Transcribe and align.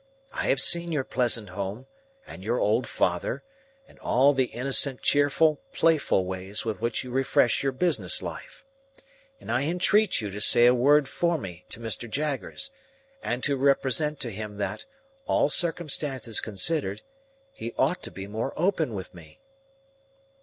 I 0.33 0.47
have 0.47 0.59
seen 0.59 0.91
your 0.91 1.03
pleasant 1.03 1.49
home, 1.49 1.85
and 2.25 2.43
your 2.43 2.59
old 2.59 2.87
father, 2.87 3.43
and 3.87 3.99
all 3.99 4.33
the 4.33 4.45
innocent, 4.47 5.03
cheerful 5.03 5.61
playful 5.73 6.25
ways 6.25 6.65
with 6.65 6.81
which 6.81 7.03
you 7.03 7.11
refresh 7.11 7.61
your 7.61 7.71
business 7.71 8.19
life. 8.23 8.65
And 9.39 9.51
I 9.51 9.65
entreat 9.65 10.19
you 10.19 10.31
to 10.31 10.41
say 10.41 10.65
a 10.65 10.73
word 10.73 11.07
for 11.07 11.37
me 11.37 11.65
to 11.69 11.79
Mr. 11.79 12.09
Jaggers, 12.09 12.71
and 13.21 13.43
to 13.43 13.55
represent 13.55 14.19
to 14.21 14.31
him 14.31 14.57
that, 14.57 14.85
all 15.27 15.49
circumstances 15.51 16.41
considered, 16.41 17.03
he 17.53 17.75
ought 17.77 18.01
to 18.01 18.09
be 18.09 18.25
more 18.25 18.53
open 18.57 18.95
with 18.95 19.13
me!" 19.13 19.39